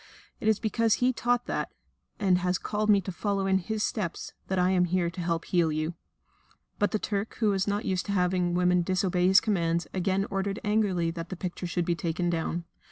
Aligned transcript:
It 0.39 0.47
is 0.47 0.59
because 0.59 0.95
He 0.95 1.13
taught 1.13 1.45
that, 1.45 1.71
and 2.19 2.39
has 2.39 2.57
called 2.57 2.89
me 2.89 3.01
to 3.01 3.11
follow 3.11 3.45
in 3.45 3.59
His 3.59 3.83
steps, 3.83 4.33
that 4.47 4.57
I 4.57 4.71
am 4.71 4.85
here 4.85 5.11
to 5.11 5.21
help 5.21 5.43
to 5.45 5.49
heal 5.51 5.71
you." 5.71 5.93
But 6.79 6.89
the 6.89 6.97
Turk, 6.97 7.35
who 7.35 7.51
was 7.51 7.67
not 7.67 7.85
used 7.85 8.07
to 8.07 8.11
having 8.13 8.55
women 8.55 8.81
disobey 8.81 9.27
his 9.27 9.39
commands, 9.39 9.85
again 9.93 10.25
ordered 10.31 10.59
angrily 10.63 11.11
that 11.11 11.29
the 11.29 11.35
picture 11.35 11.67
should 11.67 11.85
be 11.85 11.93
taken 11.93 12.31
down. 12.31 12.63